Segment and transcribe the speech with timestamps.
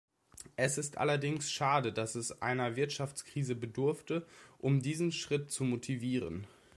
[0.55, 4.25] Es ist allerdings schade, dass es einer Wirtschaftskrise bedurfte,
[4.57, 6.47] um diesen Schritt zu motivieren.